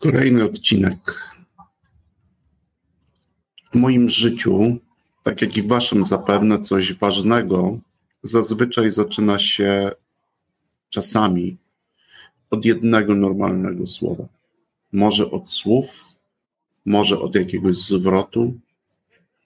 [0.00, 0.98] Kolejny odcinek.
[3.72, 4.76] W moim życiu,
[5.22, 7.78] tak jak i w waszym zapewne, coś ważnego
[8.22, 9.90] zazwyczaj zaczyna się
[10.88, 11.56] czasami
[12.50, 14.24] od jednego normalnego słowa.
[14.92, 16.04] Może od słów,
[16.86, 18.54] może od jakiegoś zwrotu,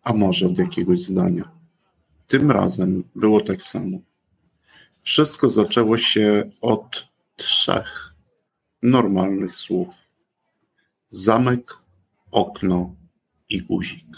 [0.02, 1.50] a może od jakiegoś zdania.
[2.28, 3.98] Tym razem było tak samo.
[5.02, 8.14] Wszystko zaczęło się od trzech
[8.82, 10.03] normalnych słów:
[11.14, 11.78] zamek,
[12.30, 12.94] okno
[13.48, 14.16] i guzik.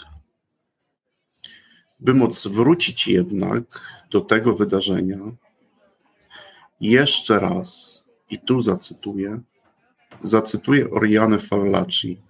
[1.99, 5.17] By móc wrócić jednak do tego wydarzenia,
[6.81, 9.41] jeszcze raz, i tu zacytuję,
[10.23, 12.21] zacytuję Orianę Fallaci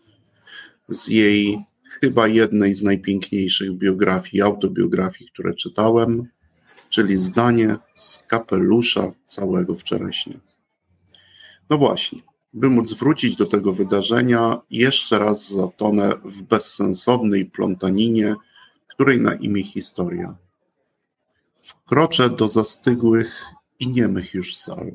[0.90, 1.66] z jej
[2.02, 6.28] chyba jednej z najpiękniejszych biografii, autobiografii, które czytałem,
[6.90, 10.40] czyli zdanie z kapelusza całego wcześniej.
[11.70, 12.22] No właśnie,
[12.58, 18.36] by móc wrócić do tego wydarzenia, jeszcze raz zatonę w bezsensownej plątaninie,
[18.88, 20.36] której na imię historia.
[21.64, 23.46] Wkroczę do zastygłych
[23.80, 24.92] i niemych już sal,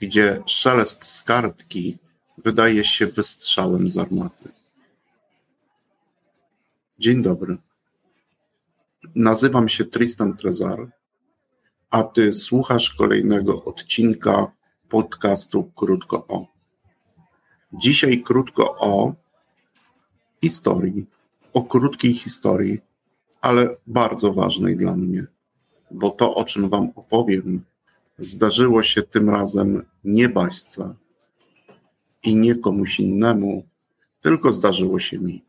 [0.00, 1.98] gdzie szelest z kartki
[2.38, 4.48] wydaje się wystrzałem z armaty.
[6.98, 7.56] Dzień dobry.
[9.14, 10.90] Nazywam się Tristan Trezar,
[11.90, 14.59] a ty słuchasz kolejnego odcinka
[14.90, 16.46] podcastu Krótko o.
[17.72, 19.14] Dzisiaj krótko o
[20.42, 21.06] historii,
[21.52, 22.80] o krótkiej historii,
[23.40, 25.26] ale bardzo ważnej dla mnie,
[25.90, 27.64] bo to, o czym Wam opowiem,
[28.18, 30.94] zdarzyło się tym razem nie baśce
[32.22, 33.64] i nie komuś innemu,
[34.20, 35.44] tylko zdarzyło się mi.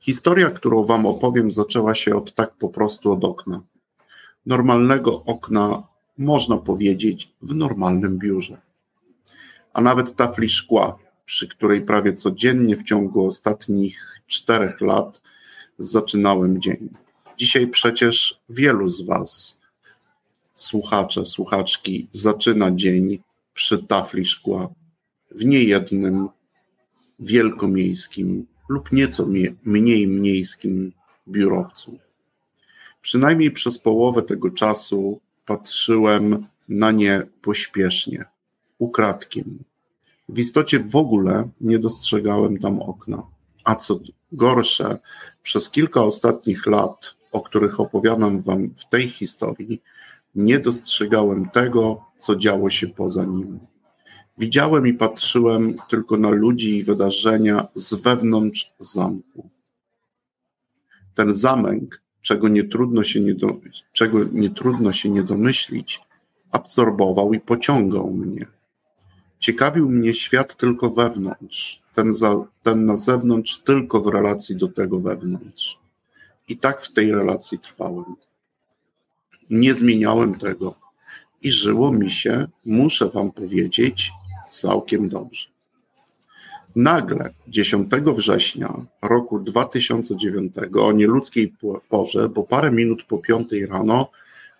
[0.00, 3.62] Historia, którą Wam opowiem, zaczęła się od tak po prostu od okna.
[4.46, 8.60] Normalnego okna, można powiedzieć, w normalnym biurze.
[9.72, 15.20] A nawet tafli szkła, przy której prawie codziennie w ciągu ostatnich czterech lat
[15.78, 16.88] zaczynałem dzień.
[17.38, 19.60] Dzisiaj przecież wielu z Was,
[20.54, 23.18] słuchacze, słuchaczki, zaczyna dzień
[23.54, 24.68] przy tafli szkła
[25.30, 26.28] w niejednym
[27.20, 29.26] wielkomiejskim lub nieco
[29.64, 30.92] mniej miejskim
[31.28, 31.98] biurowcu.
[33.00, 38.24] Przynajmniej przez połowę tego czasu patrzyłem na nie pośpiesznie,
[38.78, 39.64] ukradkiem.
[40.28, 43.22] W istocie w ogóle nie dostrzegałem tam okna.
[43.64, 43.98] A co
[44.32, 44.98] gorsze,
[45.42, 49.82] przez kilka ostatnich lat, o których opowiadam Wam w tej historii,
[50.34, 53.58] nie dostrzegałem tego, co działo się poza nim.
[54.38, 59.48] Widziałem i patrzyłem tylko na ludzi i wydarzenia z wewnątrz zamku.
[61.14, 63.56] Ten zamek, czego nie trudno się nie, do,
[63.92, 66.00] czego nie trudno się nie domyślić,
[66.50, 68.46] absorbował i pociągał mnie.
[69.40, 75.00] Ciekawił mnie świat tylko wewnątrz, ten, za, ten na zewnątrz tylko w relacji do tego
[75.00, 75.78] wewnątrz.
[76.48, 78.14] I tak w tej relacji trwałem.
[79.50, 80.74] Nie zmieniałem tego
[81.42, 84.12] i żyło mi się, muszę Wam powiedzieć,
[84.48, 85.51] całkiem dobrze.
[86.76, 91.54] Nagle 10 września roku 2009 o nieludzkiej
[91.88, 94.10] porze, bo parę minut po piątej rano,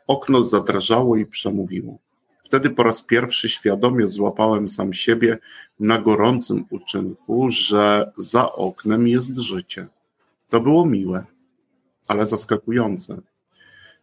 [0.06, 1.98] okno zadrażało i przemówiło.
[2.44, 5.38] Wtedy po raz pierwszy świadomie złapałem sam siebie
[5.80, 9.86] na gorącym uczynku, że za oknem jest życie.
[10.48, 11.24] To było miłe,
[12.08, 13.20] ale zaskakujące.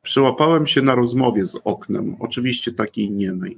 [0.01, 3.57] Przyłapałem się na rozmowie z oknem, oczywiście takiej niemej.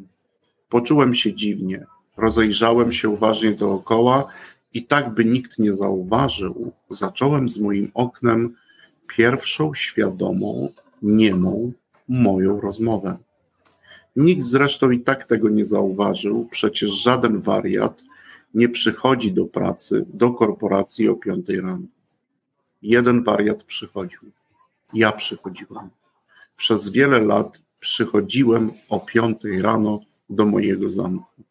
[0.69, 1.85] Poczułem się dziwnie,
[2.18, 4.26] Rozejrzałem się uważnie dookoła
[4.74, 8.56] i tak, by nikt nie zauważył, zacząłem z moim oknem
[9.08, 10.70] pierwszą świadomą,
[11.02, 11.72] niemą
[12.10, 13.18] moją rozmowę.
[14.16, 18.02] Nikt zresztą i tak tego nie zauważył, przecież żaden wariat
[18.54, 21.88] nie przychodzi do pracy, do korporacji o piątej rano.
[22.82, 24.20] Jeden wariat przychodził.
[24.94, 25.90] Ja przychodziłem.
[26.58, 30.00] Przez wiele lat przychodziłem o piątej rano
[30.30, 31.44] do mojego zamku.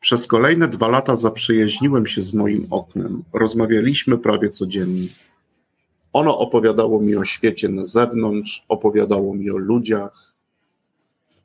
[0.00, 3.24] Przez kolejne dwa lata zaprzyjaźniłem się z moim oknem.
[3.32, 5.08] Rozmawialiśmy prawie codziennie.
[6.12, 10.34] Ono opowiadało mi o świecie na zewnątrz, opowiadało mi o ludziach,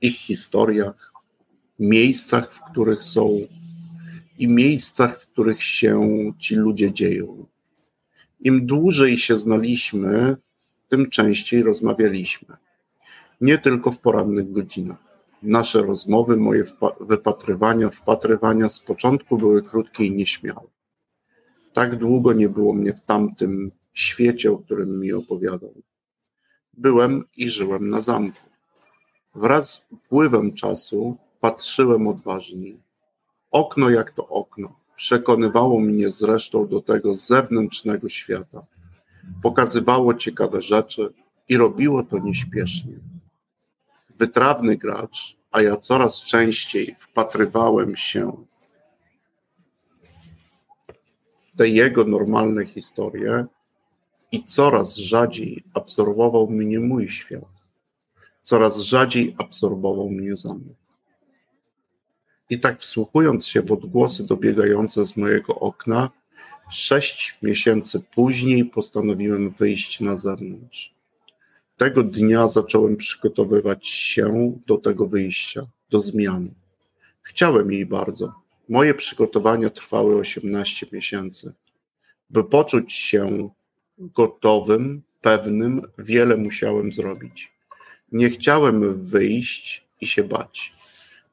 [0.02, 1.14] ich historiach,
[1.80, 3.40] miejscach, w których są
[4.38, 6.02] i miejscach, w których się
[6.40, 7.46] ci ludzie dzieją.
[8.40, 10.36] Im dłużej się znaliśmy,
[10.90, 12.56] tym częściej rozmawialiśmy.
[13.42, 15.13] Nie tylko w porannych godzinach.
[15.44, 16.64] Nasze rozmowy, moje
[17.00, 20.68] wypatrywania, wpatrywania z początku były krótkie i nieśmiałe.
[21.74, 25.74] Tak długo nie było mnie w tamtym świecie, o którym mi opowiadał.
[26.74, 28.50] Byłem i żyłem na zamku.
[29.36, 32.78] Wraz z upływem czasu patrzyłem odważniej.
[33.52, 38.66] Okno jak to okno, przekonywało mnie zresztą do tego zewnętrznego świata.
[39.42, 41.14] Pokazywało ciekawe rzeczy
[41.50, 42.94] i robiło to nieśpiesznie.
[44.18, 48.46] Wytrawny gracz, a ja coraz częściej wpatrywałem się
[51.54, 53.46] w te jego normalne historie
[54.32, 57.54] i coraz rzadziej absorbował mnie mój świat.
[58.42, 60.78] Coraz rzadziej absorbował mnie zamek.
[62.50, 66.10] I tak wsłuchując się w odgłosy dobiegające z mojego okna,
[66.70, 70.93] sześć miesięcy później postanowiłem wyjść na zewnątrz.
[71.78, 76.54] Tego dnia zacząłem przygotowywać się do tego wyjścia, do zmiany.
[77.22, 78.34] Chciałem jej bardzo.
[78.70, 81.54] Moje przygotowania trwały 18 miesięcy.
[82.30, 83.50] By poczuć się
[83.98, 87.54] gotowym, pewnym, wiele musiałem zrobić.
[88.12, 90.74] Nie chciałem wyjść i się bać.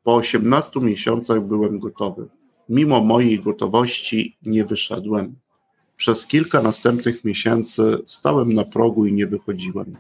[0.03, 2.29] Po 18 miesiącach byłem gotowy.
[2.69, 5.37] Mimo mojej gotowości nie wyszedłem.
[5.97, 9.97] Przez kilka następnych miesięcy stałem na progu i nie wychodziłem.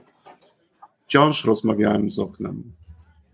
[1.11, 2.73] Wciąż rozmawiałem z oknem.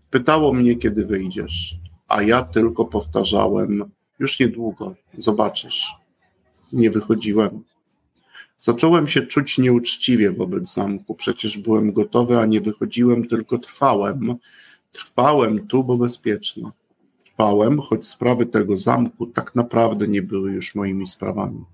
[0.09, 1.75] Pytało mnie, kiedy wyjdziesz,
[2.07, 5.95] a ja tylko powtarzałem: Już niedługo, zobaczysz.
[6.73, 7.63] Nie wychodziłem.
[8.57, 11.15] Zacząłem się czuć nieuczciwie wobec zamku.
[11.15, 14.35] Przecież byłem gotowy, a nie wychodziłem, tylko trwałem.
[14.91, 16.71] Trwałem tu, bo bezpiecznie.
[17.25, 21.65] Trwałem, choć sprawy tego zamku tak naprawdę nie były już moimi sprawami.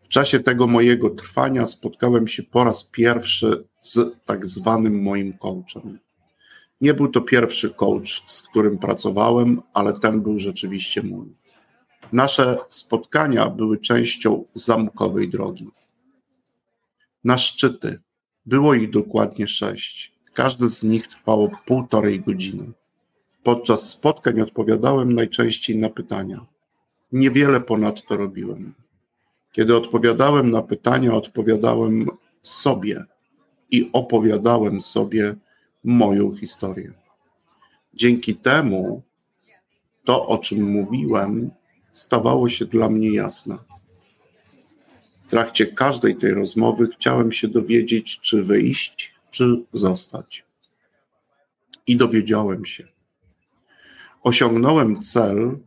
[0.00, 5.98] W czasie tego mojego trwania spotkałem się po raz pierwszy z tak zwanym moim coachem.
[6.80, 11.26] Nie był to pierwszy coach, z którym pracowałem, ale ten był rzeczywiście mój.
[12.12, 15.70] Nasze spotkania były częścią zamkowej drogi.
[17.24, 18.00] Na szczyty
[18.46, 20.12] było ich dokładnie sześć.
[20.34, 22.72] Każde z nich trwało półtorej godziny.
[23.42, 26.46] Podczas spotkań odpowiadałem najczęściej na pytania.
[27.12, 28.74] Niewiele ponadto robiłem.
[29.52, 32.06] Kiedy odpowiadałem na pytania, odpowiadałem
[32.42, 33.04] sobie
[33.70, 35.34] i opowiadałem sobie
[35.84, 36.92] moją historię.
[37.94, 39.02] Dzięki temu
[40.04, 41.50] to, o czym mówiłem,
[41.92, 43.58] stawało się dla mnie jasne.
[45.20, 50.44] W trakcie każdej tej rozmowy chciałem się dowiedzieć, czy wyjść, czy zostać.
[51.86, 52.88] I dowiedziałem się.
[54.22, 55.58] Osiągnąłem cel,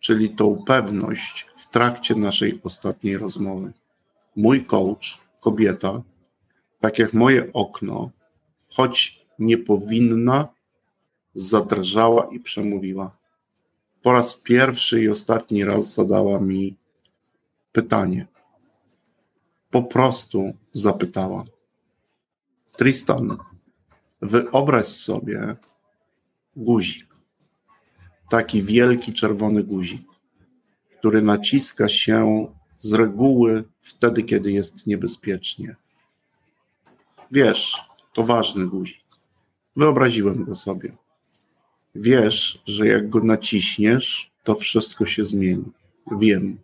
[0.00, 3.72] czyli tą pewność w trakcie naszej ostatniej rozmowy.
[4.36, 6.02] Mój coach, kobieta,
[6.86, 8.10] tak jak moje okno,
[8.70, 10.48] choć nie powinna,
[11.34, 13.16] zadrżała i przemówiła
[14.02, 16.76] po raz pierwszy i ostatni raz zadała mi
[17.72, 18.26] pytanie.
[19.70, 21.44] Po prostu zapytała.
[22.76, 23.36] Tristan,
[24.22, 25.56] wyobraź sobie
[26.56, 27.06] guzik.
[28.30, 30.06] Taki wielki czerwony guzik,
[30.98, 32.46] który naciska się
[32.78, 35.76] z reguły wtedy, kiedy jest niebezpiecznie.
[37.32, 37.76] Wiesz,
[38.12, 39.04] to ważny guzik.
[39.76, 40.92] Wyobraziłem go sobie.
[41.94, 45.64] Wiesz, że jak go naciśniesz, to wszystko się zmieni.
[46.12, 46.58] Wiem.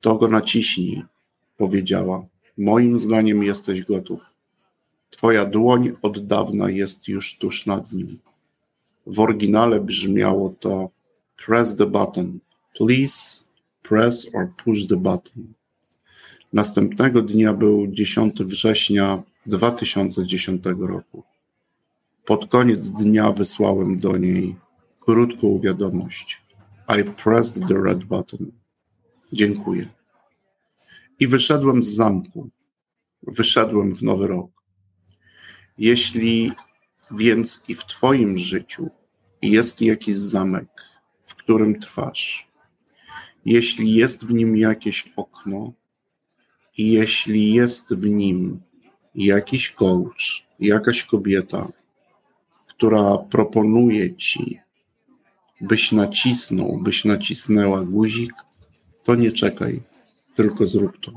[0.00, 1.02] To go naciśnij,
[1.56, 2.26] powiedziała.
[2.58, 4.20] Moim zdaniem jesteś gotów.
[5.10, 8.18] Twoja dłoń od dawna jest już tuż nad nim.
[9.06, 10.90] W oryginale brzmiało to
[11.46, 12.40] Press the button.
[12.74, 13.42] Please
[13.82, 15.54] press or push the button.
[16.52, 21.22] Następnego dnia był 10 września 2010 roku.
[22.24, 24.56] Pod koniec dnia wysłałem do niej
[25.00, 26.42] krótką wiadomość.
[27.00, 28.52] I pressed the red button.
[29.32, 29.88] Dziękuję.
[31.20, 32.48] I wyszedłem z zamku.
[33.22, 34.50] Wyszedłem w nowy rok.
[35.78, 36.52] Jeśli
[37.10, 38.90] więc i w Twoim życiu
[39.42, 40.68] jest jakiś zamek,
[41.22, 42.48] w którym trwasz,
[43.44, 45.72] jeśli jest w nim jakieś okno,
[46.78, 48.60] i jeśli jest w nim
[49.14, 51.68] jakiś coach, jakaś kobieta,
[52.66, 54.60] która proponuje ci,
[55.60, 58.32] byś nacisnął, byś nacisnęła guzik,
[59.04, 59.82] to nie czekaj,
[60.34, 61.12] tylko zrób to.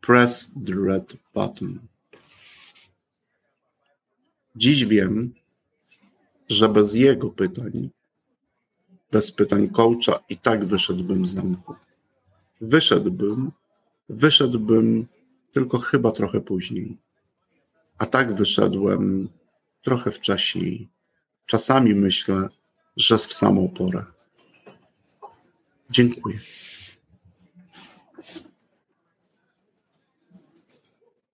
[0.00, 1.78] Press the red button.
[4.56, 5.34] Dziś wiem,
[6.48, 7.90] że bez jego pytań,
[9.12, 11.74] bez pytań coacha i tak wyszedłbym z zamku.
[12.60, 13.50] Wyszedłbym,
[14.08, 15.06] wyszedłbym
[15.52, 16.98] tylko chyba trochę później.
[17.98, 19.28] A tak wyszedłem
[19.82, 20.88] trochę wcześniej.
[21.46, 22.48] Czasami myślę,
[22.96, 24.04] że w samą porę.
[25.90, 26.38] Dziękuję.